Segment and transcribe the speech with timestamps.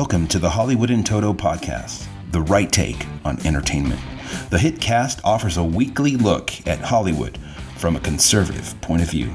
[0.00, 4.00] Welcome to the Hollywood in Toto podcast, the right take on entertainment.
[4.48, 7.38] The hit cast offers a weekly look at Hollywood
[7.76, 9.30] from a conservative point of view.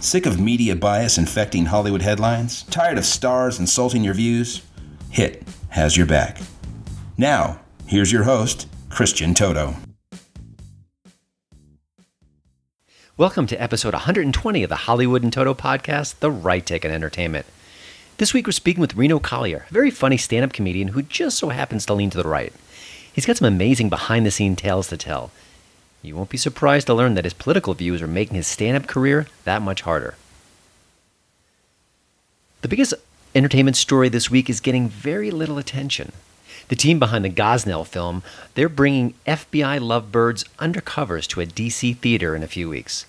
[0.00, 2.62] Sick of media bias infecting Hollywood headlines?
[2.70, 4.62] Tired of stars insulting your views?
[5.10, 6.40] Hit has your back.
[7.16, 9.74] Now, here's your host, Christian Toto.
[13.16, 17.46] Welcome to episode 120 of the Hollywood and Toto podcast, The Right Take on Entertainment.
[18.18, 21.38] This week we're speaking with Reno Collier, a very funny stand up comedian who just
[21.38, 22.52] so happens to lean to the right.
[23.12, 25.30] He's got some amazing behind the scene tales to tell.
[26.02, 28.88] You won't be surprised to learn that his political views are making his stand up
[28.88, 30.16] career that much harder.
[32.62, 32.92] The biggest
[33.36, 36.10] entertainment story this week is getting very little attention.
[36.70, 42.34] The team behind the Gosnell film, they're bringing FBI lovebirds undercovers to a DC theater
[42.34, 43.06] in a few weeks.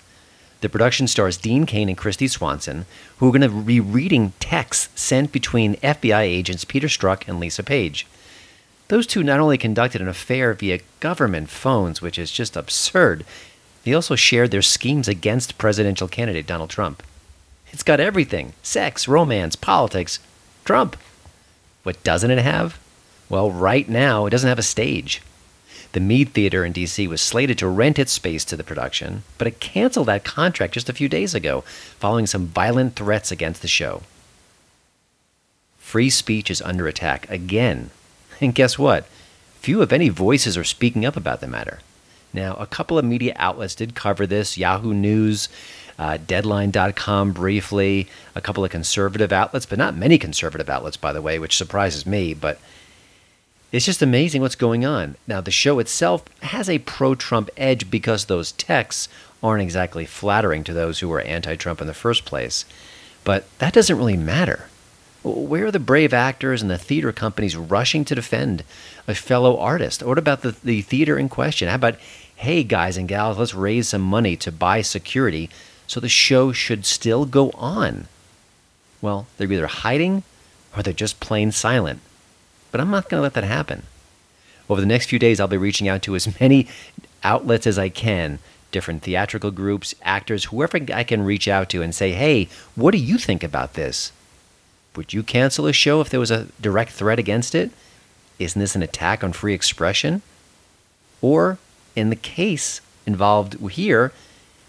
[0.60, 2.84] The production stars Dean Cain and Kristy Swanson,
[3.18, 7.62] who are going to be reading texts sent between FBI agents Peter Strzok and Lisa
[7.62, 8.06] Page.
[8.88, 13.24] Those two not only conducted an affair via government phones, which is just absurd,
[13.84, 17.02] they also shared their schemes against presidential candidate Donald Trump.
[17.72, 20.18] It's got everything sex, romance, politics,
[20.64, 20.96] Trump.
[21.84, 22.78] What doesn't it have?
[23.30, 25.22] Well, right now, it doesn't have a stage.
[25.92, 27.08] The Mead Theater in D.C.
[27.08, 30.88] was slated to rent its space to the production, but it canceled that contract just
[30.88, 31.62] a few days ago
[31.98, 34.02] following some violent threats against the show.
[35.78, 37.90] Free speech is under attack again.
[38.42, 39.04] And guess what?
[39.60, 41.80] Few, if any, voices are speaking up about the matter.
[42.32, 45.50] Now, a couple of media outlets did cover this Yahoo News,
[45.98, 51.20] uh, Deadline.com briefly, a couple of conservative outlets, but not many conservative outlets, by the
[51.20, 52.32] way, which surprises me.
[52.32, 52.58] But
[53.72, 55.16] it's just amazing what's going on.
[55.26, 59.08] Now, the show itself has a pro Trump edge because those texts
[59.42, 62.64] aren't exactly flattering to those who were anti Trump in the first place.
[63.22, 64.68] But that doesn't really matter.
[65.22, 68.64] Where are the brave actors and the theater companies rushing to defend
[69.06, 70.02] a fellow artist?
[70.02, 71.68] What about the, the theater in question?
[71.68, 71.96] How about,
[72.36, 75.50] hey, guys and gals, let's raise some money to buy security
[75.86, 78.08] so the show should still go on?
[79.02, 80.22] Well, they're either hiding
[80.74, 82.00] or they're just plain silent
[82.70, 83.84] but I'm not going to let that happen.
[84.68, 86.68] Over the next few days, I'll be reaching out to as many
[87.22, 88.38] outlets as I can
[88.70, 92.98] different theatrical groups, actors, whoever I can reach out to and say, hey, what do
[92.98, 94.12] you think about this?
[94.96, 97.70] Would you cancel a show if there was a direct threat against it?
[98.38, 100.22] Isn't this an attack on free expression?
[101.20, 101.58] Or,
[101.94, 104.12] in the case involved here,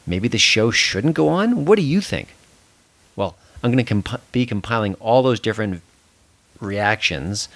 [0.05, 1.65] maybe the show shouldn't go on?
[1.65, 2.35] What do you think?
[3.15, 5.81] Well, I'm going to comp- be compiling all those different
[6.59, 7.47] reactions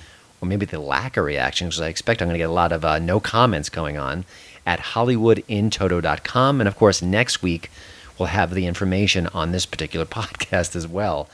[0.42, 2.72] or maybe the lack of reaction, because I expect I'm going to get a lot
[2.72, 4.26] of uh, no comments going on
[4.66, 6.62] at hollywoodintoto.com.
[6.62, 7.70] And of course, next week
[8.18, 11.30] we'll have the information on this particular podcast as well.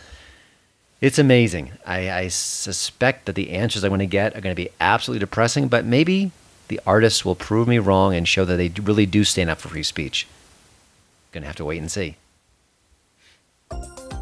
[1.00, 1.72] It's amazing.
[1.86, 5.20] I, I suspect that the answers I'm going to get are going to be absolutely
[5.20, 6.32] depressing, but maybe
[6.72, 9.68] the artists will prove me wrong and show that they really do stand up for
[9.68, 10.26] free speech.
[11.34, 12.16] Gonna have to wait and see.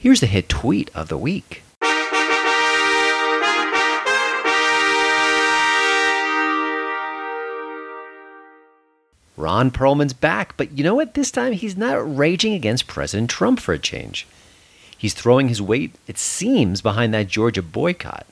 [0.00, 1.64] Here's the hit tweet of the week.
[9.36, 11.14] Ron Perlman's back, but you know what?
[11.14, 14.24] This time he's not raging against President Trump for a change.
[14.96, 18.24] He's throwing his weight, it seems, behind that Georgia boycott.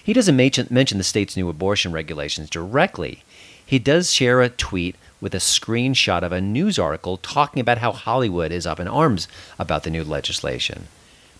[0.00, 3.24] He doesn't mention the state's new abortion regulations directly.
[3.66, 7.90] He does share a tweet with a screenshot of a news article talking about how
[7.90, 9.26] Hollywood is up in arms
[9.58, 10.86] about the new legislation.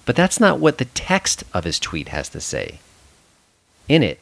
[0.08, 2.78] But that's not what the text of his tweet has to say.
[3.88, 4.18] In it,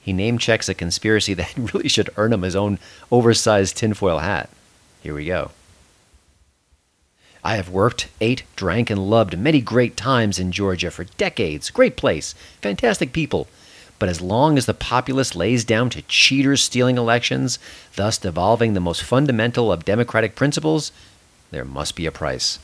[0.00, 2.78] he name checks a conspiracy that really should earn him his own
[3.12, 4.48] oversized tinfoil hat.
[5.02, 5.50] Here we go.
[7.44, 11.68] I have worked, ate, drank, and loved many great times in Georgia for decades.
[11.68, 12.32] Great place,
[12.62, 13.48] fantastic people.
[13.98, 17.58] But as long as the populace lays down to cheaters stealing elections,
[17.96, 20.90] thus devolving the most fundamental of democratic principles,
[21.50, 22.58] there must be a price.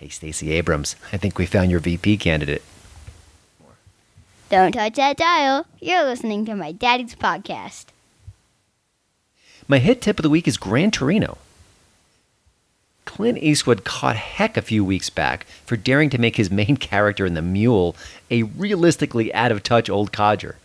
[0.00, 2.62] Hey, Stacey Abrams, I think we found your VP candidate.
[4.48, 5.66] Don't touch that dial.
[5.78, 7.88] You're listening to my daddy's podcast.
[9.68, 11.36] My hit tip of the week is Gran Torino.
[13.04, 17.26] Clint Eastwood caught heck a few weeks back for daring to make his main character
[17.26, 17.94] in The Mule
[18.30, 20.56] a realistically out of touch old codger.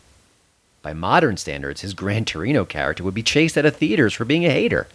[0.81, 4.45] By modern standards, his Gran Torino character would be chased out of theaters for being
[4.45, 4.87] a hater.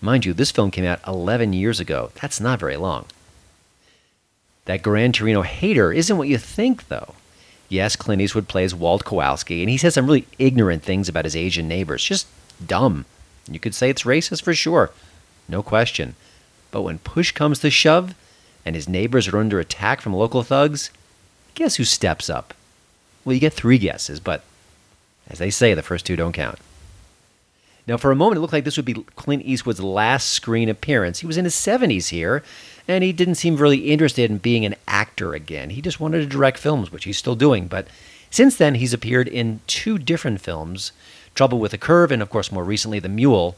[0.00, 2.12] Mind you, this film came out 11 years ago.
[2.20, 3.06] That's not very long.
[4.64, 7.14] That Gran Torino hater isn't what you think, though.
[7.68, 11.34] Yes, Clint Eastwood plays Walt Kowalski, and he says some really ignorant things about his
[11.34, 12.04] Asian neighbors.
[12.04, 12.26] Just
[12.64, 13.06] dumb.
[13.50, 14.90] You could say it's racist for sure.
[15.48, 16.14] No question.
[16.70, 18.14] But when push comes to shove,
[18.64, 20.90] and his neighbors are under attack from local thugs,
[21.54, 22.54] guess who steps up?
[23.24, 24.44] Well, you get three guesses, but
[25.28, 26.58] as they say, the first two don't count.
[27.86, 31.18] Now, for a moment, it looked like this would be Clint Eastwood's last screen appearance.
[31.18, 32.44] He was in his 70s here,
[32.88, 35.70] and he didn't seem really interested in being an actor again.
[35.70, 37.66] He just wanted to direct films, which he's still doing.
[37.68, 37.86] But
[38.30, 40.92] since then, he's appeared in two different films
[41.34, 43.56] Trouble with a Curve, and of course, more recently, The Mule.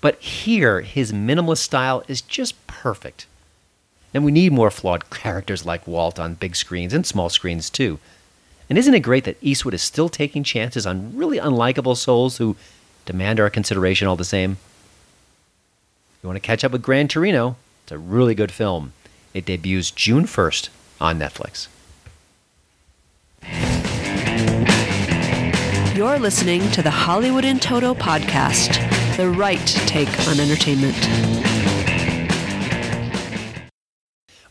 [0.00, 3.26] But here, his minimalist style is just perfect.
[4.12, 8.00] And we need more flawed characters like Walt on big screens and small screens, too.
[8.68, 12.56] And isn't it great that Eastwood is still taking chances on really unlikable souls who
[13.04, 14.56] demand our consideration all the same?
[16.22, 18.92] You want to catch up with Gran Torino, it's a really good film.
[19.34, 20.68] It debuts June 1st
[21.00, 21.68] on Netflix.
[25.96, 28.78] You're listening to the Hollywood in Toto podcast,
[29.16, 30.96] the right take on entertainment.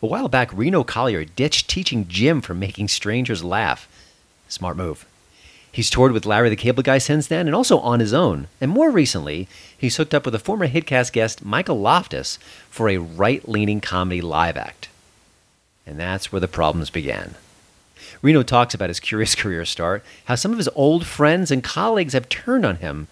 [0.04, 3.88] A while back, Reno Collier ditched teaching gym for making strangers laugh.
[4.48, 5.06] Smart move.
[5.72, 8.48] He's toured with Larry the Cable Guy since then and also on his own.
[8.60, 12.38] And more recently, he's hooked up with a former Hitcast guest, Michael Loftus,
[12.70, 14.90] for a right leaning comedy live act.
[15.88, 17.36] And that's where the problems began.
[18.22, 22.14] Reno talks about his curious career start, how some of his old friends and colleagues
[22.14, 23.08] have turned on him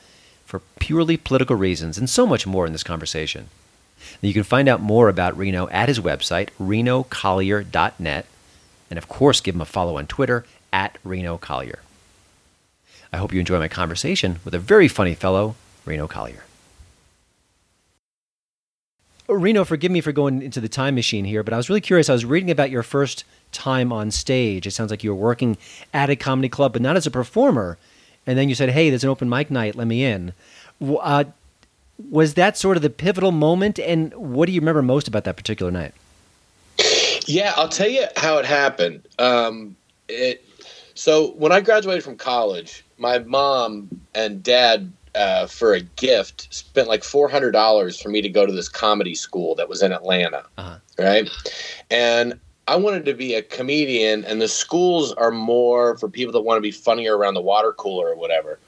[0.45, 3.49] for purely political reasons, and so much more in this conversation.
[4.21, 8.25] You can find out more about Reno at his website, renocollier.net,
[8.89, 11.79] and of course, give him a follow on Twitter at Reno Collier.
[13.11, 16.43] I hope you enjoy my conversation with a very funny fellow, Reno Collier.
[19.27, 21.81] Oh, Reno, forgive me for going into the time machine here, but I was really
[21.81, 22.09] curious.
[22.09, 24.65] I was reading about your first time on stage.
[24.65, 25.57] It sounds like you were working
[25.93, 27.77] at a comedy club, but not as a performer.
[28.25, 29.75] And then you said, "Hey, there's an open mic night.
[29.75, 30.33] Let me in."
[30.81, 31.25] Uh,
[32.09, 33.79] was that sort of the pivotal moment?
[33.79, 35.93] And what do you remember most about that particular night?
[37.25, 39.03] Yeah, I'll tell you how it happened.
[39.19, 39.75] Um,
[40.07, 40.43] it
[40.95, 46.87] so when I graduated from college, my mom and dad, uh, for a gift, spent
[46.87, 49.91] like four hundred dollars for me to go to this comedy school that was in
[49.91, 50.77] Atlanta, uh-huh.
[50.97, 51.29] right?
[51.89, 56.41] And I wanted to be a comedian, and the schools are more for people that
[56.41, 58.59] want to be funnier around the water cooler or whatever.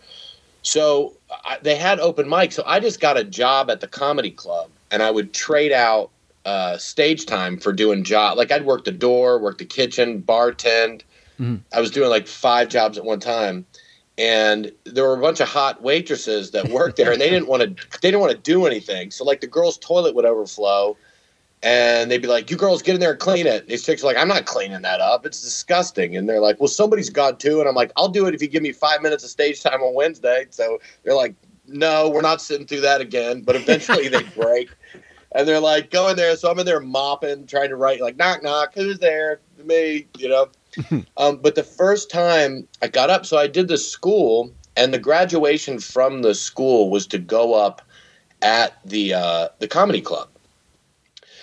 [0.64, 1.14] So
[1.46, 4.70] I, they had open mic, so I just got a job at the comedy club,
[4.90, 6.10] and I would trade out
[6.46, 8.38] uh, stage time for doing job.
[8.38, 11.04] Like I'd work the door, work the kitchen, bartend.
[11.40, 11.58] Mm-hmm.
[11.72, 13.66] I was doing like five jobs at one time,
[14.22, 17.64] and there were a bunch of hot waitresses that worked there, and they didn't want
[17.64, 17.88] to.
[18.02, 19.10] They didn't want to do anything.
[19.10, 20.96] So like the girls' toilet would overflow
[21.64, 24.08] and they'd be like, "You girls get in there and clean it." These chicks are
[24.08, 25.26] like, "I'm not cleaning that up.
[25.26, 28.34] It's disgusting." And they're like, "Well, somebody's got to." And I'm like, "I'll do it
[28.34, 31.36] if you give me five minutes of stage time on Wednesday." So they're like,
[31.68, 34.70] "No, we're not sitting through that again." But eventually they break,
[35.34, 38.18] and they're like, "Go in there." So I'm in there mopping, trying to write like,
[38.18, 40.50] "Knock knock, who's there?" Me, you know.
[41.18, 45.00] um, but the first time I got up, so I did the school, and the
[45.00, 47.82] graduation from the school was to go up
[48.42, 50.30] at the uh, the comedy club.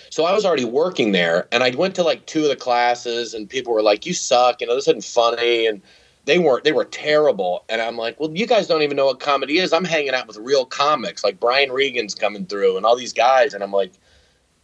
[0.09, 3.33] So I was already working there, and I went to like two of the classes,
[3.33, 5.81] and people were like, "You suck," you know, this isn't funny, and
[6.25, 6.63] they weren't.
[6.63, 9.71] They were terrible, and I'm like, "Well, you guys don't even know what comedy is.
[9.71, 13.53] I'm hanging out with real comics, like Brian Regan's coming through, and all these guys,"
[13.53, 13.91] and I'm like,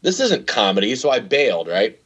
[0.02, 2.00] "This isn't comedy." So I bailed, right?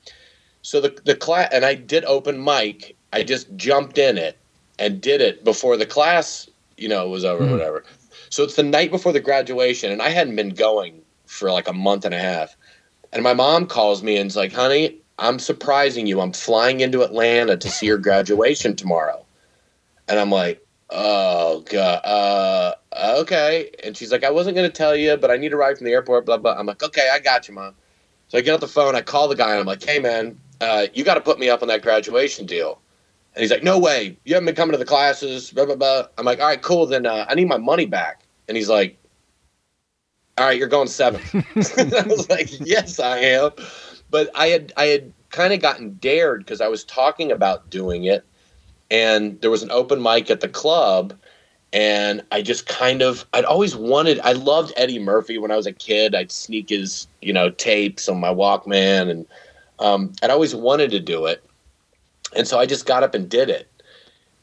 [0.62, 2.96] So the the class, and I did open mic.
[3.14, 4.38] I just jumped in it
[4.78, 7.52] and did it before the class, you know, was over, mm-hmm.
[7.52, 7.84] whatever.
[8.30, 11.74] So it's the night before the graduation, and I hadn't been going for like a
[11.74, 12.56] month and a half.
[13.12, 16.22] And my mom calls me and is like, honey, I'm surprising you.
[16.22, 19.26] I'm flying into Atlanta to see your graduation tomorrow.
[20.08, 22.02] And I'm like, oh, God.
[22.04, 22.74] Uh,
[23.20, 23.72] okay.
[23.84, 25.86] And she's like, I wasn't going to tell you, but I need a ride from
[25.86, 26.56] the airport, blah, blah.
[26.58, 27.76] I'm like, okay, I got you, mom.
[28.30, 28.96] So I get off the phone.
[28.96, 31.50] I call the guy and I'm like, hey, man, uh, you got to put me
[31.50, 32.80] up on that graduation deal.
[33.36, 34.18] And he's like, no way.
[34.26, 36.08] You haven't been coming to the classes, blah, blah, blah.
[36.18, 36.86] I'm like, all right, cool.
[36.86, 38.24] Then uh, I need my money back.
[38.48, 39.00] And he's like,
[40.40, 41.36] all right, you're going seventh.
[41.78, 43.52] I was like, yes, I am.
[44.10, 48.06] But I had I had kind of gotten dared because I was talking about doing
[48.06, 48.26] it,
[48.90, 51.14] and there was an open mic at the club,
[51.74, 55.68] and I just kind of I'd always wanted I loved Eddie Murphy when I was
[55.68, 56.16] a kid.
[56.16, 59.28] I'd sneak his you know tapes on my Walkman, and
[59.80, 61.44] um, I'd always wanted to do it,
[62.36, 63.68] and so I just got up and did it.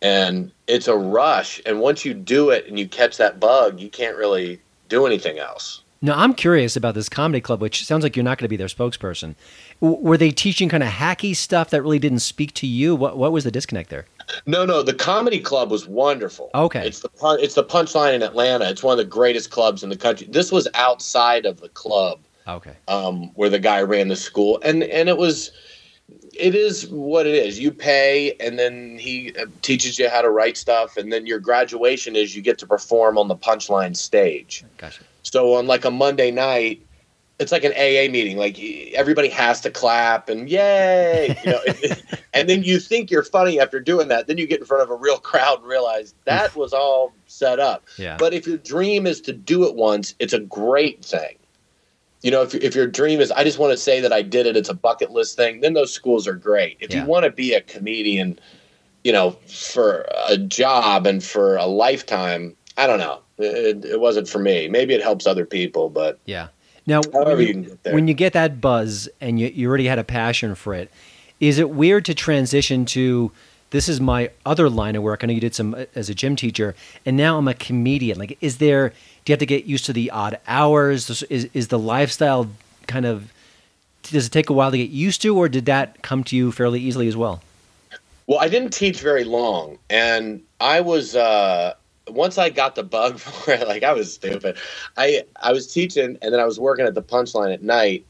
[0.03, 3.89] And it's a rush, and once you do it and you catch that bug, you
[3.89, 5.83] can't really do anything else.
[6.03, 8.57] Now, I'm curious about this comedy club, which sounds like you're not going to be
[8.57, 9.35] their spokesperson.
[9.81, 12.95] W- were they teaching kind of hacky stuff that really didn't speak to you?
[12.95, 14.05] What What was the disconnect there?
[14.45, 16.51] No, no, the comedy club was wonderful.
[16.55, 16.87] Okay.
[16.87, 18.69] it's the pun- it's the Punchline in Atlanta.
[18.69, 20.27] It's one of the greatest clubs in the country.
[20.31, 22.75] This was outside of the club Okay.
[22.89, 25.51] um, where the guy ran the school, and and it was,
[26.39, 27.59] it is what it is.
[27.59, 31.41] You pay, and then he uh, teaches you how to write stuff, and then your
[31.41, 34.65] graduation is you get to perform on the Punchline stage.
[34.79, 35.03] Gotcha.
[35.23, 36.87] So on like a Monday night,
[37.39, 38.37] it's like an AA meeting.
[38.37, 38.59] Like
[38.95, 41.61] everybody has to clap and yay, you know.
[42.35, 44.27] and then you think you're funny after doing that.
[44.27, 47.61] Then you get in front of a real crowd and realize that was all set
[47.61, 47.85] up.
[47.99, 48.17] Yeah.
[48.19, 51.36] But if your dream is to do it once, it's a great thing.
[52.23, 54.47] You know, if, if your dream is, I just want to say that I did
[54.47, 56.79] it, it's a bucket list thing, then those schools are great.
[56.81, 57.03] If Yeah.
[57.03, 58.39] you want to be a comedian,
[59.05, 63.21] you know, for a job and for a lifetime, I don't know.
[63.39, 64.69] It, it wasn't for me.
[64.69, 66.49] Maybe it helps other people, but Yeah.
[66.87, 67.95] Now, when you you, can get there.
[67.95, 70.91] when you get that buzz and you, you already had a passion for it,
[71.41, 73.33] is it weird to transition to
[73.71, 75.23] this is my other line of work?
[75.23, 78.19] I know you did some uh, as a gym teacher, and now I'm a comedian.
[78.19, 78.93] Like, is there?
[79.27, 81.11] Do you have to get used to the odd hours?
[81.11, 82.49] Is is, the lifestyle
[82.87, 83.33] kind of?
[84.05, 86.53] Does it take a while to get used to, or did that come to you
[86.53, 87.43] fairly easily as well?
[88.29, 91.75] Well, I didn't teach very long, and I was uh,
[92.09, 93.67] once I got the bug for it.
[93.67, 94.59] Like I was stupid.
[94.97, 98.07] I I was teaching, and then I was working at the Punchline at night,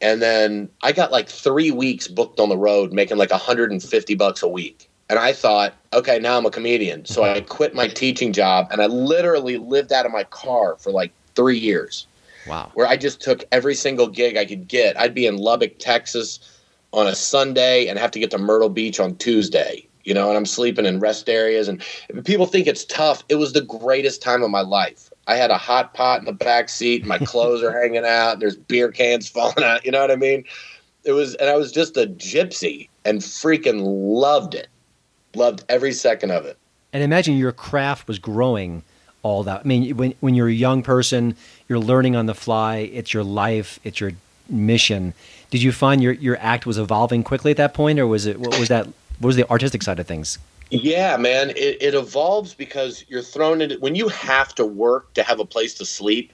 [0.00, 4.42] and then I got like three weeks booked on the road, making like 150 bucks
[4.42, 4.85] a week.
[5.08, 7.04] And I thought, okay, now I'm a comedian.
[7.04, 10.90] So I quit my teaching job, and I literally lived out of my car for
[10.90, 12.06] like three years
[12.46, 12.70] Wow.
[12.74, 14.98] where I just took every single gig I could get.
[14.98, 16.40] I'd be in Lubbock, Texas
[16.92, 20.36] on a Sunday and have to get to Myrtle Beach on Tuesday, you know, and
[20.36, 21.68] I'm sleeping in rest areas.
[21.68, 21.82] And
[22.24, 23.22] people think it's tough.
[23.28, 25.12] It was the greatest time of my life.
[25.26, 27.04] I had a hot pot in the back seat.
[27.04, 28.40] My clothes are hanging out.
[28.40, 29.84] There's beer cans falling out.
[29.84, 30.44] You know what I mean?
[31.04, 34.68] It was, and I was just a gypsy and freaking loved it.
[35.36, 36.58] Loved every second of it.
[36.92, 38.82] And imagine your craft was growing
[39.22, 39.60] all that.
[39.60, 41.36] I mean, when when you're a young person,
[41.68, 42.76] you're learning on the fly.
[42.76, 43.78] It's your life.
[43.84, 44.12] It's your
[44.48, 45.14] mission.
[45.50, 48.38] Did you find your your act was evolving quickly at that point, or was it
[48.38, 48.86] what was that?
[48.86, 50.38] What was the artistic side of things?
[50.70, 55.22] Yeah, man, it, it evolves because you're thrown into when you have to work to
[55.22, 56.32] have a place to sleep.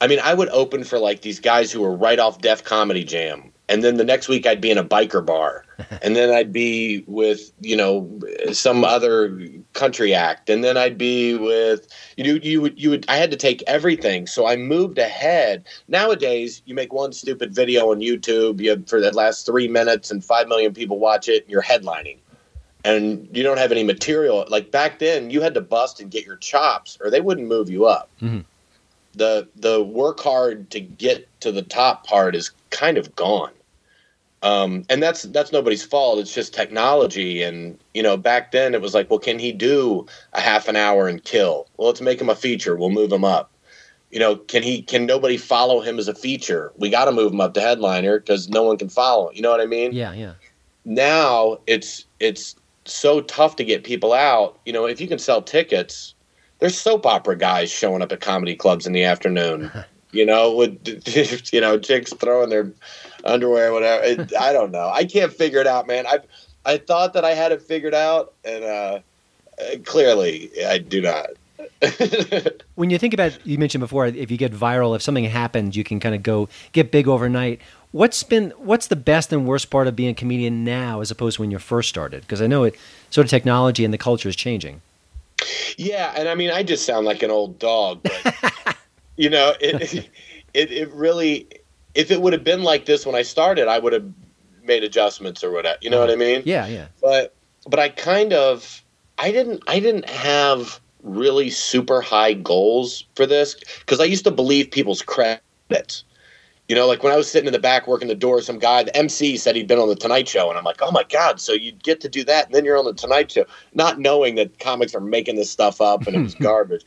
[0.00, 3.04] I mean, I would open for like these guys who were right off Def Comedy
[3.04, 5.64] Jam, and then the next week I'd be in a biker bar,
[6.02, 8.20] and then I'd be with you know
[8.52, 9.38] some other
[9.72, 12.24] country act, and then I'd be with you.
[12.24, 15.64] know, You would you would I had to take everything, so I moved ahead.
[15.88, 20.24] Nowadays, you make one stupid video on YouTube, you for the last three minutes, and
[20.24, 22.18] five million people watch it, and you're headlining
[22.84, 24.44] and you don't have any material.
[24.48, 27.70] Like back then, you had to bust and get your chops, or they wouldn't move
[27.70, 28.10] you up.
[28.20, 28.44] Mhm.
[29.14, 33.52] The the work hard to get to the top part is kind of gone,
[34.42, 36.18] um, and that's that's nobody's fault.
[36.18, 40.06] It's just technology, and you know, back then it was like, well, can he do
[40.32, 41.68] a half an hour and kill?
[41.76, 42.76] Well, let's make him a feature.
[42.76, 43.52] We'll move him up.
[44.10, 44.82] You know, can he?
[44.82, 46.72] Can nobody follow him as a feature?
[46.76, 49.28] We got to move him up to headliner because no one can follow.
[49.28, 49.36] him.
[49.36, 49.92] You know what I mean?
[49.92, 50.34] Yeah, yeah.
[50.84, 54.58] now it's it's so tough to get people out.
[54.66, 56.14] You know, if you can sell tickets,
[56.58, 59.70] there's soap opera guys showing up at comedy clubs in the afternoon.
[60.12, 62.70] you know, with you know chicks throwing their
[63.24, 64.04] underwear, whatever.
[64.04, 64.88] It, I don't know.
[64.88, 66.06] I can't figure it out, man.
[66.06, 66.20] I
[66.64, 69.00] I thought that I had it figured out, and uh,
[69.60, 71.30] uh, clearly I do not.
[72.74, 75.84] When you think about, you mentioned before, if you get viral, if something happens, you
[75.84, 77.60] can kind of go get big overnight.
[77.92, 81.36] What's been, what's the best and worst part of being a comedian now, as opposed
[81.36, 82.22] to when you first started?
[82.22, 82.74] Because I know it,
[83.10, 84.80] sort of technology and the culture is changing.
[85.76, 88.76] Yeah, and I mean, I just sound like an old dog, but
[89.16, 90.08] you know, it,
[90.54, 91.48] it it really,
[91.94, 94.10] if it would have been like this when I started, I would have
[94.64, 95.78] made adjustments or whatever.
[95.80, 96.42] You know what I mean?
[96.44, 96.88] Yeah, yeah.
[97.00, 97.34] But
[97.66, 98.82] but I kind of,
[99.18, 104.30] I didn't I didn't have really super high goals for this because I used to
[104.30, 106.04] believe people's credits.
[106.68, 108.84] You know, like when I was sitting in the back working the door, some guy,
[108.84, 111.40] the MC said he'd been on the Tonight Show, and I'm like, oh my god!
[111.40, 114.36] So you get to do that, and then you're on the Tonight Show, not knowing
[114.36, 116.84] that comics are making this stuff up and it was garbage.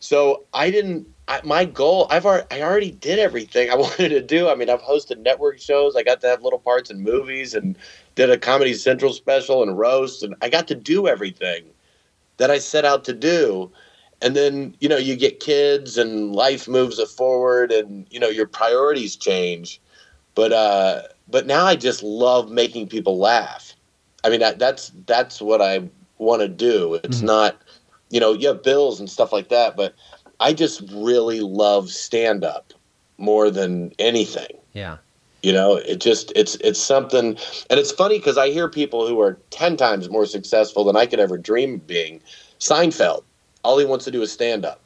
[0.00, 1.06] So I didn't.
[1.28, 4.48] I, my goal, I've already, I already did everything I wanted to do.
[4.48, 5.96] I mean, I've hosted network shows.
[5.96, 7.76] I got to have little parts in movies and
[8.14, 11.64] did a Comedy Central special and roast, and I got to do everything
[12.38, 13.72] that I set out to do.
[14.22, 18.46] and then you know you get kids and life moves forward and you know your
[18.46, 19.80] priorities change
[20.34, 23.74] but uh but now i just love making people laugh
[24.24, 25.80] i mean that, that's that's what i
[26.18, 27.26] want to do it's Mhm.
[27.26, 27.62] not
[28.10, 29.94] you know you have bills and stuff like that but
[30.44, 32.72] i just really love stand up
[33.18, 34.54] more than anything.
[34.72, 34.96] Yeah.
[35.42, 37.26] you know it just it's it's something
[37.70, 41.06] and it's funny because i hear people who are 10 times more successful than i
[41.06, 42.20] could ever dream of being.
[42.58, 43.22] Seinfeld
[43.62, 44.80] all he wants to do is stand up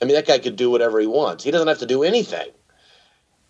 [0.00, 1.44] i mean that guy could do whatever he wants.
[1.44, 2.50] He doesn't have to do anything.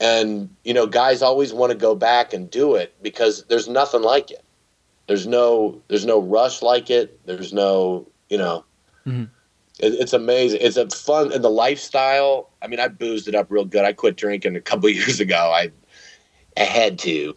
[0.01, 4.03] And you know guys always want to go back and do it because there's nothing
[4.03, 4.45] like it.
[5.09, 7.09] There's no there's no rush like it.
[7.27, 8.65] There's no you know.
[9.07, 9.29] Mhm.
[9.83, 13.51] It, it's amazing it's a fun and the lifestyle i mean i boozed it up
[13.51, 15.71] real good i quit drinking a couple years ago i
[16.57, 17.35] i had to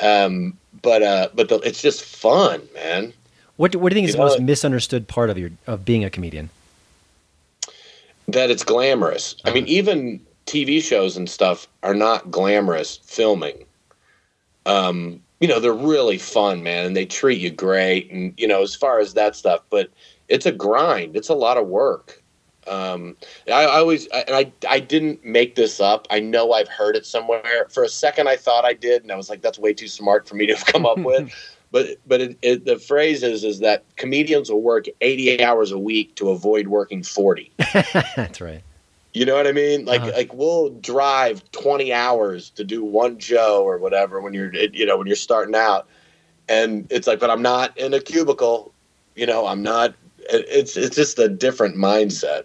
[0.00, 3.12] um but uh but the, it's just fun man
[3.56, 5.50] What do, what do you think is You the know most misunderstood part of your
[5.66, 6.50] of being a comedian?
[8.28, 9.34] that it's glamorous.
[9.44, 13.64] I mean, even TV shows and stuff are not glamorous filming.
[14.66, 18.62] Um, you know, they're really fun, man, and they treat you great, and you know,
[18.62, 19.88] as far as that stuff, but
[20.28, 21.16] it's a grind.
[21.16, 22.22] It's a lot of work.
[22.66, 23.16] Um,
[23.46, 26.06] I, I always, and I, I didn't make this up.
[26.10, 27.66] I know I've heard it somewhere.
[27.70, 30.28] For a second, I thought I did, and I was like, "That's way too smart
[30.28, 31.32] for me to have come up with."
[31.70, 35.78] But, but it, it, the phrase is, is that comedians will work 80 hours a
[35.78, 37.52] week to avoid working 40.
[37.74, 38.62] That's right.
[39.12, 39.84] You know what I mean?
[39.84, 40.12] Like Uh-huh.
[40.16, 44.96] like we'll drive 20 hours to do one Joe or whatever when you're you know
[44.96, 45.88] when you're starting out,
[46.48, 48.72] and it's like, but I'm not in a cubicle.
[49.14, 49.94] You know, I'm not.
[50.28, 52.44] It- It's it's just a different mindset.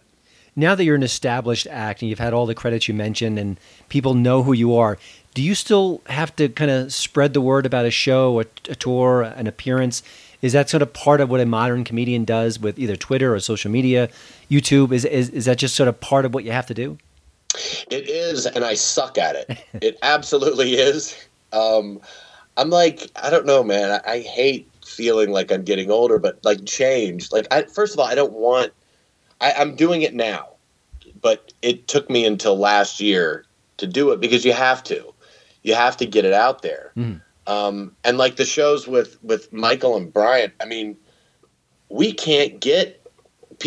[0.56, 3.60] Now that you're an established act and you've had all the credits you mentioned and
[3.90, 5.00] people know who you are,
[5.34, 8.76] do you still have to kind of spread the word about a show, a, a
[8.76, 10.04] tour, an appearance?
[10.44, 13.40] Is that sort of part of what a modern comedian does with either Twitter or
[13.40, 14.10] social media,
[14.52, 14.92] YouTube?
[14.92, 17.00] Is, is, is that just sort of part of what you have to do?
[17.90, 19.58] It is, and I suck at it.
[19.82, 21.16] It absolutely is.
[21.52, 22.00] Um,
[22.58, 24.02] I'm like, I don't know, man.
[24.06, 27.32] I, I hate feeling like I'm getting older, but like change.
[27.32, 28.72] Like, I, first of all, I don't want.
[29.42, 30.50] I, I'm doing it now,
[31.22, 33.46] but it took me until last year
[33.78, 35.14] to do it because you have to.
[35.64, 36.92] You have to get it out there.
[36.98, 37.22] Mhm.
[37.48, 40.96] Um, and like the shows with with Michael and Bryant, I mean,
[41.90, 43.00] we can't get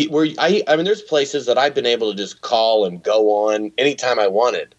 [0.09, 3.31] where I I mean, there's places that I've been able to just call and go
[3.47, 4.75] on anytime I wanted,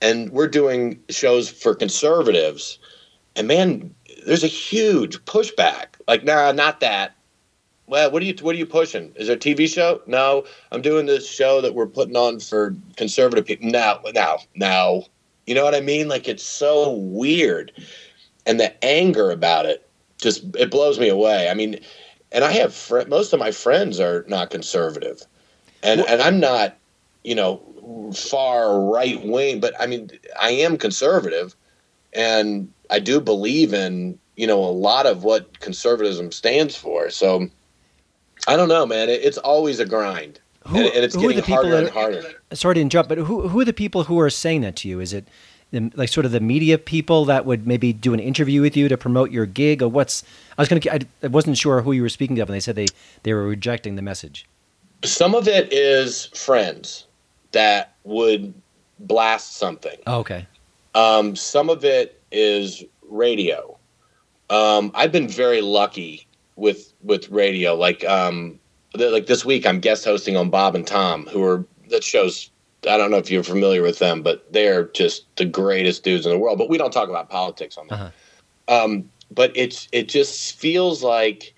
[0.00, 2.78] and we're doing shows for conservatives,
[3.36, 3.94] and man,
[4.26, 5.86] there's a huge pushback.
[6.06, 7.14] Like, nah, not that.
[7.86, 9.12] Well, what are you what are you pushing?
[9.16, 10.00] Is there a TV show?
[10.06, 13.68] No, I'm doing this show that we're putting on for conservative people.
[13.68, 15.06] No, no, no.
[15.46, 16.08] You know what I mean?
[16.08, 17.72] Like it's so weird,
[18.46, 21.50] and the anger about it just it blows me away.
[21.50, 21.80] I mean,
[22.30, 25.22] and I have fr- most of my friends are not conservative,
[25.82, 26.76] and and I'm not,
[27.24, 27.60] you know,
[28.14, 31.54] far right wing, but I mean, I am conservative,
[32.14, 37.10] and I do believe in you know a lot of what conservatism stands for.
[37.10, 37.48] So
[38.46, 39.08] I don't know, man.
[39.08, 42.22] It, it's always a grind, Who- and, and it's are getting harder and that- harder.
[42.52, 45.00] Sorry to interrupt, but who, who are the people who are saying that to you?
[45.00, 45.26] Is it
[45.70, 48.88] the, like sort of the media people that would maybe do an interview with you
[48.88, 50.22] to promote your gig, or what's?
[50.58, 50.82] I was gonna.
[50.90, 52.86] I, I wasn't sure who you were speaking of, and they said they
[53.22, 54.46] they were rejecting the message.
[55.04, 57.06] Some of it is friends
[57.52, 58.54] that would
[59.00, 59.98] blast something.
[60.06, 60.46] Oh, okay.
[60.94, 63.78] Um, some of it is radio.
[64.50, 67.74] Um, I've been very lucky with with radio.
[67.74, 68.58] Like um,
[68.94, 72.50] the, like this week, I'm guest hosting on Bob and Tom, who are that shows.
[72.88, 76.32] I don't know if you're familiar with them, but they're just the greatest dudes in
[76.32, 76.58] the world.
[76.58, 77.94] But we don't talk about politics on that.
[78.68, 78.84] Uh-huh.
[78.84, 81.54] Um, but it's it just feels like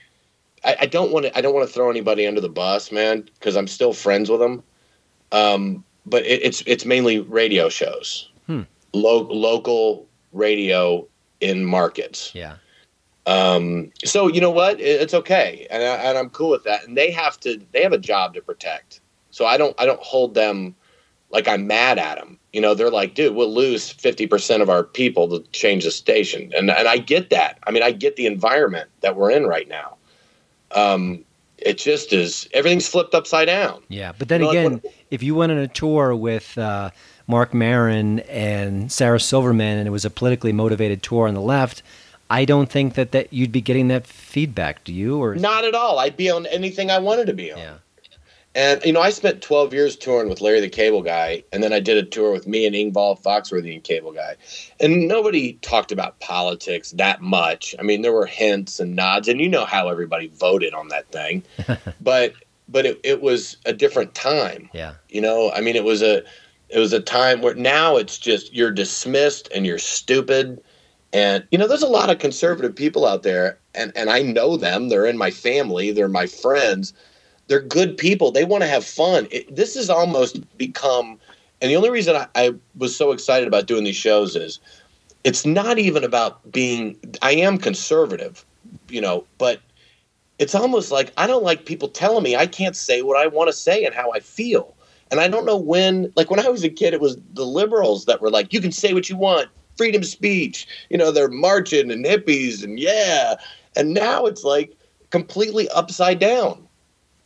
[0.64, 3.28] I, I don't want to I don't want to throw anybody under the bus, man,
[3.34, 4.62] because I'm still friends with them.
[5.32, 8.62] Um, but it, it's it's mainly radio shows, Hmm.
[8.92, 11.06] Lo- local radio
[11.40, 12.34] in markets.
[12.34, 12.56] Yeah.
[13.26, 14.80] Um, so you know what?
[14.80, 16.86] It, it's okay, and, I, and I'm cool with that.
[16.86, 19.00] And they have to they have a job to protect.
[19.30, 20.74] So I don't I don't hold them
[21.30, 22.38] like I'm mad at them.
[22.52, 25.90] You know, they're like, dude, we'll lose fifty percent of our people to change the
[25.90, 27.58] station, and and I get that.
[27.66, 29.96] I mean, I get the environment that we're in right now.
[30.72, 31.24] Um,
[31.58, 33.82] it just is everything's flipped upside down.
[33.88, 36.90] Yeah, but then You know, like again, if you went on a tour with uh,
[37.26, 41.82] Marc Maron and Sarah Silverman, and it was a politically motivated tour on the left,
[42.30, 44.84] I don't think that, that you'd be getting that feedback.
[44.84, 45.22] Do you?
[45.22, 45.98] Or Not at all.
[45.98, 47.58] I'd be on anything I wanted to be on.
[47.58, 47.74] yeah,
[48.54, 51.72] And you know, I spent 12 years touring with Larry the Cable Guy, and then
[51.72, 54.36] I did a tour with me and Engvall Foxworthy and Cable Guy.
[54.80, 57.74] And nobody talked about politics that much.
[57.78, 61.06] I mean, there were hints and nods, and you know how everybody voted on that
[61.08, 61.42] thing.
[62.00, 62.34] but
[62.68, 64.70] but it, it was a different time.
[64.72, 64.94] Yeah.
[65.10, 66.22] You know, I mean, it was a
[66.74, 70.60] it was a time where now it's just you're dismissed and you're stupid.
[71.12, 74.56] And you know, there's a lot of conservative people out there, and and I know
[74.56, 74.88] them.
[74.88, 75.92] They're in my family.
[75.92, 76.92] They're my friends.
[77.46, 78.32] They're good people.
[78.32, 79.28] They want to have fun.
[79.30, 81.20] It, this has almost become,
[81.62, 84.58] and the only reason I, I was so excited about doing these shows is,
[85.22, 86.98] it's not even about being.
[87.22, 88.44] I am conservative,
[88.88, 89.60] you know, but
[90.40, 93.46] it's almost like I don't like people telling me I can't say what I want
[93.46, 94.74] to say and how I feel.
[95.10, 98.06] And I don't know when, like when I was a kid, it was the liberals
[98.06, 100.66] that were like, you can say what you want, freedom of speech.
[100.90, 103.34] You know, they're marching and hippies and yeah.
[103.76, 104.76] And now it's like
[105.10, 106.66] completely upside down.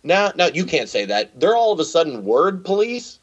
[0.02, 1.38] Now, now you can't say that.
[1.38, 3.18] They're all of a sudden word police.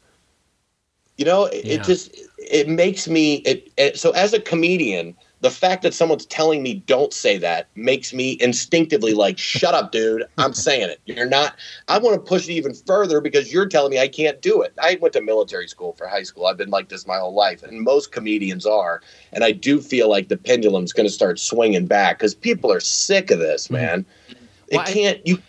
[1.16, 1.74] You know, it, Yeah.
[1.74, 3.98] it just it makes me it, it.
[3.98, 8.38] So as a comedian, the fact that someone's telling me don't say that makes me
[8.40, 10.24] instinctively like, shut up, dude.
[10.38, 11.00] I'm saying it.
[11.04, 11.56] You're not.
[11.88, 14.72] I want to push it even further because you're telling me I can't do it.
[14.82, 16.46] I went to military school for high school.
[16.46, 19.02] I've been like this my whole life, and most comedians are.
[19.32, 22.80] And I do feel like the pendulum's going to start swinging back because people are
[22.80, 23.74] sick of this, mm-hmm.
[23.74, 24.06] man.
[24.68, 25.42] It Well, can't you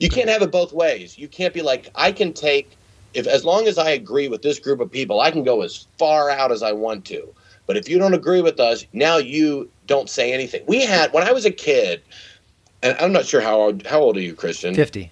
[0.00, 1.18] you can't have it both ways.
[1.18, 2.76] You can't be like I can take
[3.12, 5.86] if as long as I agree with this group of people, I can go as
[5.98, 7.32] far out as I want to.
[7.66, 10.62] But if you don't agree with us, now you don't say anything.
[10.66, 12.02] We had when I was a kid,
[12.82, 14.74] and I'm not sure how old, how old are you, Christian?
[14.74, 15.10] 50.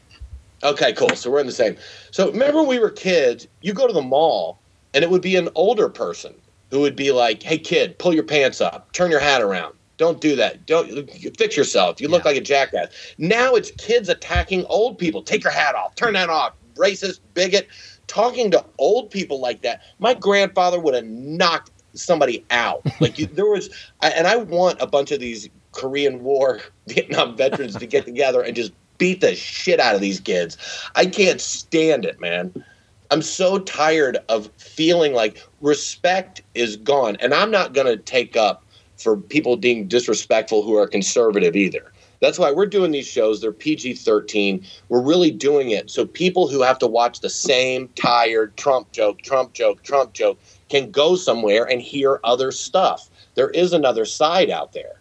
[0.63, 1.11] Okay, cool.
[1.11, 1.77] So we're in the same.
[2.11, 4.59] So remember when we were kids, you go to the mall
[4.95, 6.35] and it would be an older person
[6.71, 8.91] who would be like, "Hey kid, pull your pants up.
[8.93, 9.75] Turn your hat around.
[9.97, 10.65] Don't do that.
[10.67, 12.01] Don't fix yourself.
[12.01, 12.31] You look Yeah.
[12.31, 12.89] like a jackass."
[13.19, 15.23] Now it's kids attacking old people.
[15.23, 15.95] Take your hat off.
[15.97, 16.55] Turn that off.
[16.77, 17.69] Racist, bigot.
[18.07, 19.83] Talking to old people like that.
[19.99, 22.83] My grandfather would have knocked somebody out.
[23.01, 23.71] Like you, there was
[24.03, 28.55] and I want a bunch of these Korean War Vietnam veterans to get together and
[28.55, 30.57] just beat the shit out of these kids.
[30.95, 32.65] I can't stand it, man.
[33.11, 37.17] I'm so tired of feeling like respect is gone.
[37.21, 38.65] And I'm not going to take up
[38.97, 41.93] for people being disrespectful who are conservative either.
[42.21, 43.41] That's why we're doing these shows.
[43.41, 44.65] They're PG 13.
[44.89, 49.21] We're really doing it so people who have to watch the same tired Trump joke,
[49.21, 53.11] Trump joke, Trump joke can go somewhere and hear other stuff.
[53.35, 55.01] There is another side out there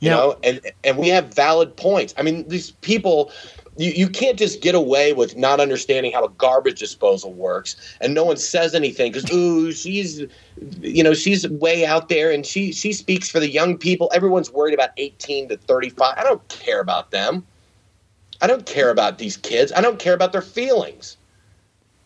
[0.00, 2.14] you Now- know and and we have valid points.
[2.18, 3.30] I mean these people
[3.76, 8.12] you, you can't just get away with not understanding how a garbage disposal works and
[8.14, 10.22] no one says anything because ooh she's
[10.80, 14.10] you know she's way out there and she she speaks for the young people.
[14.12, 17.46] Everyone's worried about 18 to 35 i don't care about them.
[18.42, 19.70] I don't care about these kids.
[19.70, 21.18] I don't care about their feelings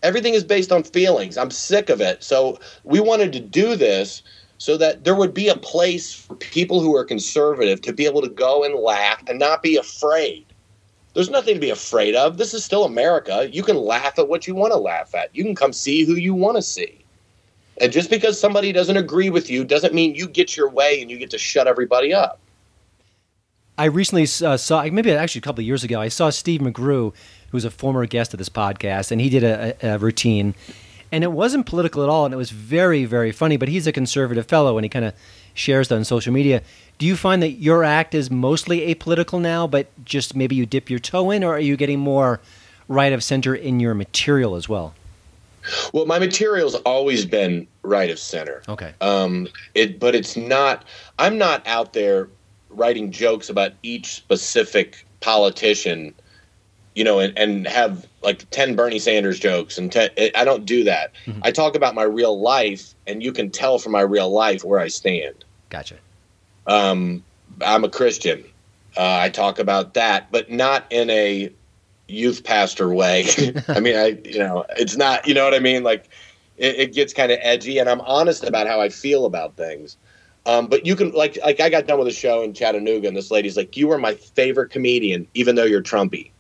[0.04, 4.22] everything is based on feelings i'm sick of it so we wanted to do this
[4.58, 8.22] so that there would be a place for people who are conservative to be able
[8.22, 10.46] to go and laugh and not be afraid.
[11.12, 12.38] There's nothing to be afraid of.
[12.38, 13.48] This is still America.
[13.52, 15.34] You can laugh at what you want to laugh at.
[15.36, 17.04] You can come see who you want to see.
[17.80, 21.10] And just because somebody doesn't agree with you doesn't mean you get your way and
[21.10, 22.40] you get to shut everybody up.
[23.76, 27.12] I recently uh, saw, maybe actually a couple of years ago, I saw Steve McGrew,
[27.54, 30.56] who's a former guest of this podcast, and he did a, a, routine.
[31.12, 33.56] And it wasn't political at all, and it was very, very funny.
[33.56, 35.14] But he's a conservative fellow, and he kind of
[35.54, 36.62] shares that on social media.
[36.98, 40.90] Do you find that your act is mostly apolitical now, but just maybe you dip
[40.90, 42.40] your toe in, or are you getting more
[42.88, 44.92] right of center in your material as well?
[45.92, 48.64] Well, my material's always been right of center.
[48.68, 48.94] Okay.
[49.00, 50.84] Um, it, but it's not.
[51.20, 52.28] I'm not out there
[52.68, 56.12] writing jokes about each specific politician,
[56.94, 60.84] you know, and, and have like ten Bernie Sanders jokes, and 10, I don't do
[60.84, 61.12] that.
[61.42, 64.80] I talk about my real life, and you can tell from my real life where
[64.80, 65.44] I stand.
[65.70, 65.96] Gotcha.
[66.66, 67.22] Um,
[67.60, 68.44] I'm a Christian.
[68.96, 71.50] Uh, I talk about that, but not in a
[72.06, 73.26] youth pastor way.
[73.68, 75.26] I mean, I you know, it's not.
[75.26, 75.82] You know what I mean?
[75.82, 76.08] Like,
[76.56, 79.96] it, it gets kind of edgy, and I'm honest about how I feel about things.
[80.46, 83.16] Um, but you can like like I got done with a show in Chattanooga, and
[83.16, 86.30] this lady's like, "You are my favorite comedian, even though you're Trumpy."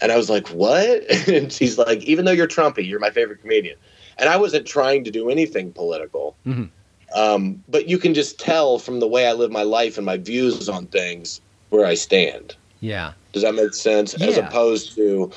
[0.00, 3.40] And I was like, "What?" and she's like, "Even though you're Trumpy, you're my favorite
[3.40, 3.76] comedian."
[4.18, 6.36] And I wasn't trying to do anything political.
[6.46, 6.70] Mhm.
[7.14, 10.16] Um, but you can just tell from the way I live my life and my
[10.16, 12.56] views on things where I stand.
[12.80, 13.12] Yeah.
[13.32, 14.14] Does that make sense?
[14.14, 15.30] As opposed to,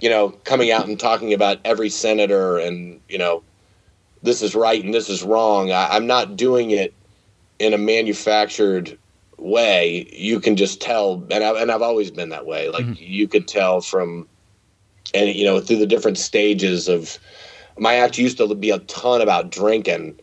[0.00, 3.42] you know, coming out and talking about every senator and, you know,
[4.22, 5.70] this is right and this is wrong.
[5.70, 6.94] I, I'm not doing it
[7.58, 8.98] in a manufactured
[9.38, 10.08] way.
[10.12, 12.68] You can just tell, and, I, and I've always been that way.
[12.68, 14.28] Like you could tell from,
[15.14, 17.18] and you know, through the different stages of
[17.78, 20.18] my act used to be a ton about drinking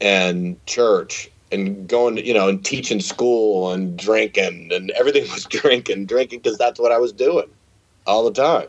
[0.00, 6.06] and church and going, you know, and teaching school and drinking and everything was drinking,
[6.06, 7.48] drinking because that's what I was doing.
[8.06, 8.68] all the time.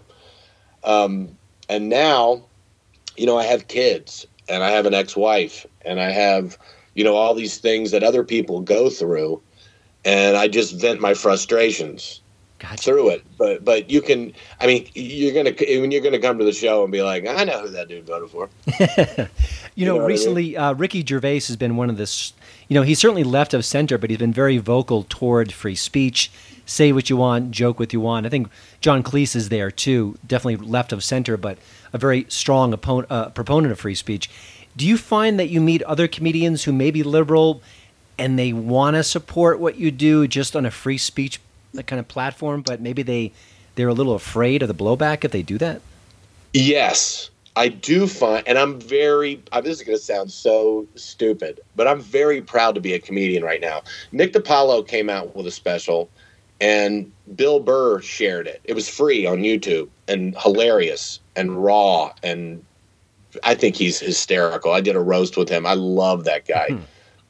[0.83, 1.37] Um,
[1.69, 2.43] and now,
[3.17, 6.57] you know, I have kids and I have an ex-wife and I have,
[6.95, 9.41] you know, all these things that other people go through,
[10.05, 12.21] and I just vent my frustrations
[12.59, 12.77] Gotcha.
[12.77, 13.23] through it.
[13.37, 16.83] But but you can, I mean, you're gonna when you're gonna come to the show
[16.83, 18.49] and be like, I know who that dude voted for.
[19.75, 20.13] You know know, what I mean?
[20.15, 22.33] recently uh, Ricky Gervais has been one of this.
[22.67, 26.31] You know, he's certainly left of center, but he's been very vocal toward free speech.
[26.65, 28.25] Say what you want, joke what you want.
[28.25, 28.49] I think
[28.81, 30.17] John Cleese is there too.
[30.25, 31.59] Definitely left of center, but
[31.93, 34.31] a very strong opponent, uh, proponent of free speech.
[34.75, 37.61] Do you find that you meet other comedians who may be liberal
[38.17, 41.39] and they want to support what you do just on a free speech
[41.85, 43.31] kind of platform, but maybe they
[43.75, 45.81] they're a little afraid of the blowback if they do that?
[46.53, 49.41] Yes, I do find, and I'm very.
[49.51, 52.99] uh, This is going to sound so stupid, but I'm very proud to be a
[52.99, 53.83] comedian right now.
[54.11, 56.09] Nick DiPaolo came out with a special,
[56.59, 58.61] and Bill Burr shared it.
[58.63, 62.63] It was free on YouTube and hilarious and raw, and
[63.43, 64.71] I think he's hysterical.
[64.71, 65.65] I did a roast with him.
[65.67, 66.69] I love that guy,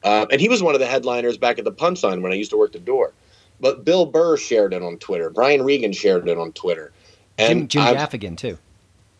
[0.04, 2.50] uh, and he was one of the headliners back at the Punchline when I used
[2.50, 3.12] to work the door.
[3.60, 5.30] But Bill Burr shared it on Twitter.
[5.30, 6.92] Brian Regan shared it on Twitter.
[7.38, 8.58] Jim, Jim Gaffigan too.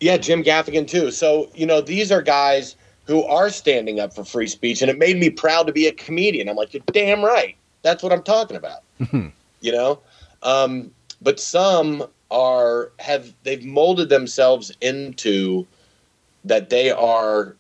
[0.01, 1.11] yeah, Jim Gaffigan too.
[1.11, 4.99] So, you know, these are guys who are standing up for free speech, and it
[4.99, 6.49] made me proud to be a comedian.
[6.49, 7.57] I'm like, you're damn right.
[7.83, 8.83] That's what I'm talking about.
[9.61, 10.01] you know?
[10.43, 10.91] Um,
[11.23, 15.67] but some are have they've molded themselves into
[16.45, 17.57] that they are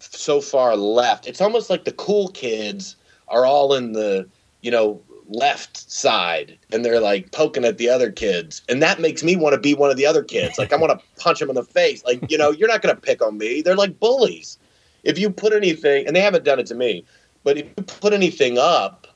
[0.00, 1.26] so far left.
[1.26, 2.96] It's almost like the cool kids
[3.28, 4.28] are all in the,
[4.62, 8.62] you know, left side and they're like poking at the other kids.
[8.68, 10.58] And that makes me want to be one of the other kids.
[10.58, 12.04] Like I want to punch them in the face.
[12.04, 13.62] Like, you know, you're not going to pick on me.
[13.62, 14.58] They're like bullies.
[15.04, 17.04] If you put anything, and they haven't done it to me,
[17.44, 19.06] but if you put anything up,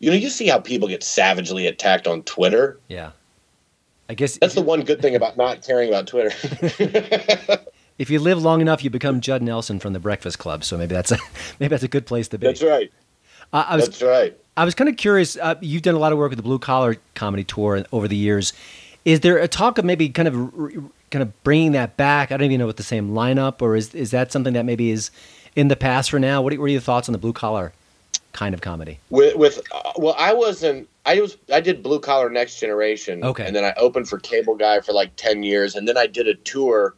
[0.00, 2.78] you know, you see how people get savagely attacked on Twitter.
[2.88, 3.12] Yeah.
[4.08, 6.32] I guess That's the one good thing about not caring about Twitter.
[8.00, 10.64] if you live long enough, you become Judd Nelson from the Breakfast Club.
[10.64, 11.18] So maybe that's a
[11.60, 12.46] maybe that's a good place to be.
[12.46, 12.90] That's right.
[13.52, 14.36] Uh, I was That's right.
[14.56, 15.36] I was kind of curious.
[15.36, 18.16] Uh, you've done a lot of work with the Blue Collar Comedy Tour over the
[18.16, 18.52] years.
[19.04, 20.34] Is there a talk of maybe kind of
[21.10, 22.32] kind of bringing that back?
[22.32, 24.90] I don't even know with the same lineup, or is is that something that maybe
[24.90, 25.10] is
[25.54, 26.40] in the past for now?
[26.40, 27.72] What are, what are your thoughts on the blue collar
[28.32, 28.98] kind of comedy?
[29.10, 33.44] with, with uh, well i wasn't i was i did blue collar next generation Okay.
[33.44, 36.28] and then i opened for cable guy for like 10 years and then i did
[36.28, 36.94] a tour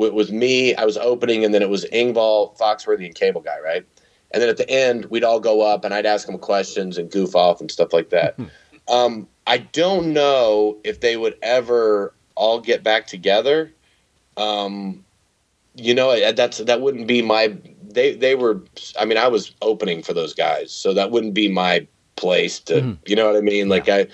[0.00, 3.58] with, was me i was opening and then it was Engvall foxworthy and cable guy
[3.60, 3.84] right?
[4.32, 7.10] And then at the end we'd all go up and i'd ask them questions and
[7.10, 8.38] goof off and stuff like that.
[8.88, 13.72] Um, i don't know if they would ever all get back together.
[14.36, 15.04] Um,
[15.76, 18.60] you know that's that wouldn't be my they they were
[18.98, 21.86] i mean i was opening for those guys so that wouldn't be my
[22.16, 22.98] place to Mhm.
[23.06, 23.68] you know what i mean?
[23.68, 24.06] Like i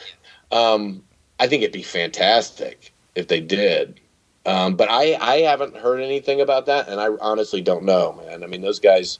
[0.53, 1.03] um
[1.40, 3.99] i think it'd be fantastic if they did
[4.46, 8.42] um but i i haven't heard anything about that and i honestly don't know man
[8.42, 9.18] i mean those guys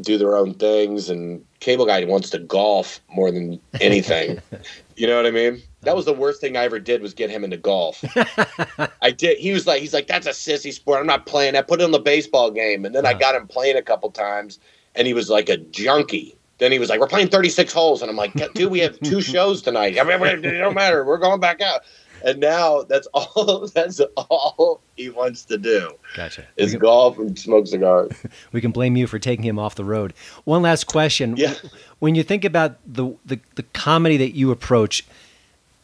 [0.00, 4.40] do their own things and cable guy wants to golf more than anything
[4.96, 7.28] you know what i mean that was the worst thing i ever did was get
[7.28, 8.02] him into golf
[9.02, 9.38] I did.
[9.38, 11.00] He was like, he's like, that's a sissy sport.
[11.00, 11.68] I'm not playing that.
[11.68, 12.84] Put it in the baseball game.
[12.84, 14.58] And then I got him playing a couple times,
[14.94, 16.36] and he was like a junkie.
[16.58, 19.20] Then he was like, we're playing 36 holes, and I'm like, dude, we have two
[19.22, 19.98] shows tonight.
[19.98, 21.04] I mean, it don't matter.
[21.04, 21.82] We're going back out.
[22.24, 23.66] And now that's all.
[23.68, 26.44] That's all he wants to do Gotcha.
[26.56, 28.12] is golf and smoke cigars.
[28.52, 30.12] We can blame you for taking him off the road.
[30.44, 31.36] One last question.
[31.36, 31.54] Yeah.
[31.98, 35.04] When you think about the the, the comedy that you approach,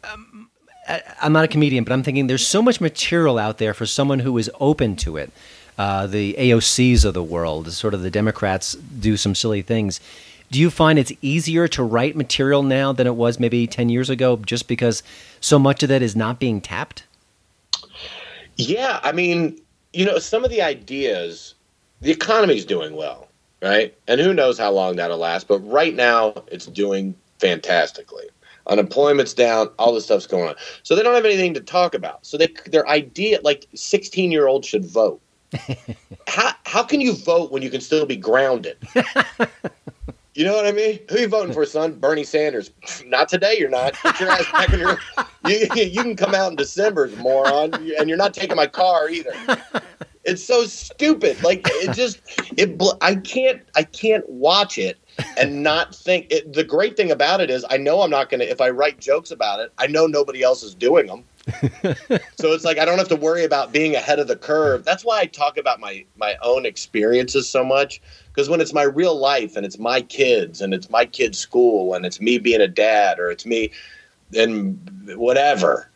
[0.05, 0.51] um,
[0.89, 3.87] I, I'm not a comedian, but I'm thinking there's so much material out there for
[3.87, 5.31] someone who is open to it.
[5.79, 10.01] Uh, the AOCs of the world, sort of the Democrats do some silly things.
[10.51, 14.11] Do you find it's easier to write material now than it was maybe 10 years
[14.11, 15.03] ago just because
[15.41, 17.05] so much of that is not being tapped?
[18.57, 19.61] Yeah, I mean,
[19.93, 21.55] you know, some of the ideas,
[22.01, 23.29] the economy's doing well,
[23.63, 23.95] right?
[24.09, 28.27] And who knows how long that'll last, but right now it's doing fantastically.
[28.69, 30.55] Unemployment's down, all this stuff's going on.
[30.83, 32.27] So they don't have anything to talk about.
[32.27, 35.21] So they their idea like 16-year-olds should vote.
[36.27, 38.77] how how can you vote when you can still be grounded?
[40.37, 41.01] You know what I mean?
[41.09, 41.95] Who you voting for, son?
[41.95, 42.71] Bernie Sanders.
[43.07, 43.95] Not today, you're not.
[44.03, 44.99] Get your ass back in your.
[45.47, 49.31] You, you can come out in December, moron, and you're not taking my car either.
[50.25, 51.41] It's so stupid.
[51.45, 52.21] Like it just
[52.57, 52.83] it.
[53.01, 53.63] I can't.
[53.77, 54.99] I can't watch it
[55.37, 56.27] and not think.
[56.31, 58.43] It, the great thing about it is, I know I'm not gonna.
[58.43, 61.23] If I write jokes about it, I know nobody else is doing them.
[62.37, 64.85] so it's like I don't have to worry about being ahead of the curve.
[64.85, 68.83] That's why I talk about my my own experiences so much because when it's my
[68.83, 72.61] real life and it's my kids and it's my kids' school and it's me being
[72.61, 73.71] a dad or it's me
[74.35, 74.77] and
[75.15, 75.89] whatever,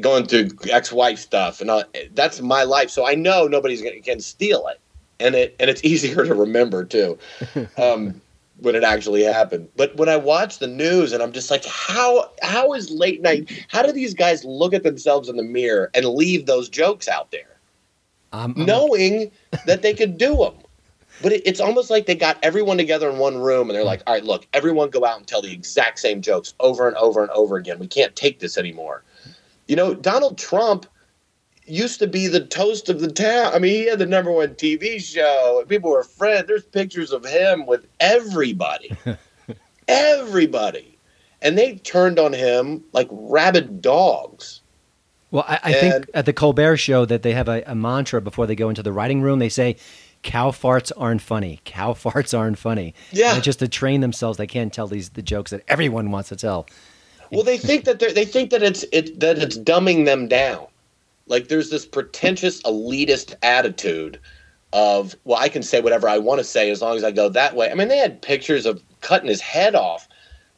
[0.00, 2.90] going through ex-wife stuff, and all, that's my life.
[2.90, 4.80] So I know nobody's gonna can steal it,
[5.20, 7.18] and it and it's easier to remember too.
[7.76, 8.20] Um,
[8.62, 9.68] when it actually happened.
[9.76, 13.50] But when I watch the news and I'm just like, how how is late night?
[13.68, 17.30] How do these guys look at themselves in the mirror and leave those jokes out
[17.30, 17.58] there,
[18.32, 19.30] I'm- knowing
[19.66, 20.54] that they could do them?
[21.22, 24.02] But it, it's almost like they got everyone together in one room and they're like,
[24.06, 27.20] all right, look, everyone go out and tell the exact same jokes over and over
[27.22, 27.78] and over again.
[27.78, 29.04] We can't take this anymore.
[29.68, 30.86] You know, Donald Trump
[31.70, 33.52] used to be the toast of the town.
[33.54, 36.48] I mean, he had the number one TV show, and people were friends.
[36.48, 38.96] There's pictures of him with everybody,
[39.88, 40.98] everybody,
[41.40, 44.60] and they turned on him like rabid dogs.
[45.30, 48.46] Well, I, I think at the Colbert Show that they have a, a mantra before
[48.46, 49.38] they go into the writing room.
[49.38, 49.76] They say,
[50.22, 51.60] "Cow farts aren't funny.
[51.64, 53.34] Cow farts aren't funny." Yeah.
[53.34, 54.38] And just to train themselves.
[54.38, 56.66] They can't tell these the jokes that everyone wants to tell.
[57.30, 60.66] Well, they think that they think that it's it that it's dumbing them down.
[61.30, 64.18] Like there's this pretentious elitist attitude
[64.72, 67.28] of well, I can say whatever I want to say as long as I go
[67.28, 67.70] that way.
[67.70, 70.08] I mean, they had pictures of cutting his head off.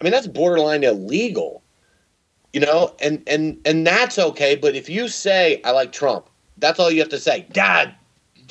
[0.00, 1.62] I mean, that's borderline illegal.
[2.54, 4.56] You know, and and and that's okay.
[4.56, 7.46] But if you say I like Trump, that's all you have to say.
[7.52, 7.94] God,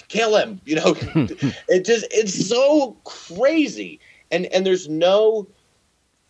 [0.07, 0.61] kill him.
[0.65, 1.25] You know, hmm.
[1.69, 3.99] it just it's so crazy.
[4.29, 5.47] And and there's no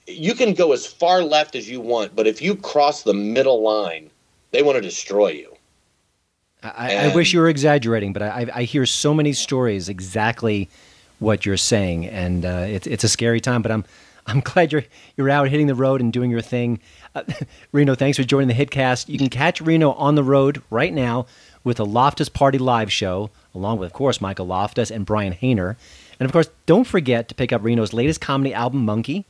[0.07, 3.61] you can go as far left as you want, but if you cross the middle
[3.61, 4.09] line,
[4.51, 5.50] they want to destroy you.
[6.63, 10.69] I, I wish you were exaggerating, but I, I- I hear so many stories exactly
[11.19, 13.61] what you're saying, and uh, it's it's a scary time.
[13.61, 13.85] But I'm
[14.27, 14.83] I'm glad you're
[15.17, 16.79] you're out hitting the road and doing your thing.
[17.15, 17.23] Uh,
[17.71, 19.09] Reno, thanks for joining the Hitcast.
[19.09, 21.25] You can catch Reno on the road right now
[21.63, 25.75] with a Loftus Party live show, along with of course Michael Loftus and Brian Haner,
[26.19, 29.25] and of course don't forget to pick up Reno's latest comedy album, Monkey.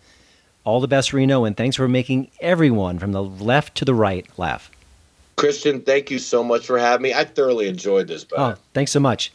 [0.63, 4.25] All the best, Reno, and thanks for making everyone from the left to the right
[4.37, 4.70] laugh.
[5.41, 7.15] Christian, thank you so much for having me.
[7.15, 8.37] I thoroughly enjoyed this, bud.
[8.37, 9.33] Oh, thanks so much.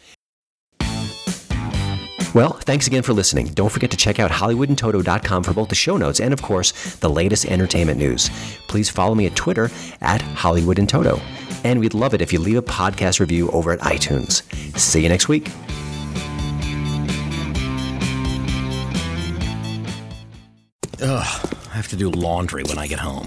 [2.33, 3.49] Well, thanks again for listening.
[3.49, 7.11] Don't forget to check out HollywoodInToto.com for both the show notes and, of course, the
[7.11, 8.31] latest entertainment news.
[8.69, 9.69] Please follow me at Twitter
[10.01, 11.21] at Hollywood in Toto.
[11.65, 14.43] And we'd love it if you leave a podcast review over at iTunes.
[14.79, 15.51] See you next week.
[21.03, 23.27] Ugh, I have to do laundry when I get home.